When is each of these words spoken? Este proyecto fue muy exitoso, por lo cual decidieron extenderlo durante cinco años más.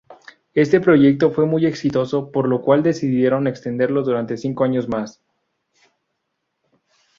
Este 0.55 0.81
proyecto 0.81 1.29
fue 1.29 1.45
muy 1.45 1.67
exitoso, 1.67 2.31
por 2.31 2.47
lo 2.47 2.63
cual 2.63 2.81
decidieron 2.81 3.45
extenderlo 3.45 4.01
durante 4.01 4.35
cinco 4.35 4.63
años 4.63 4.89
más. 4.89 5.21